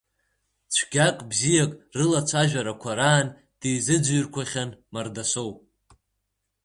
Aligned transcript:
Цәгьак-бзиак 0.73 1.71
рылацәажәарақәа 1.97 2.91
раан 2.99 3.27
дизыӡырҩқәахьан 3.59 4.69
Мардасоу. 4.93 5.51